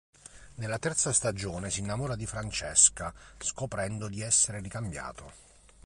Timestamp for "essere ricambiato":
4.23-5.31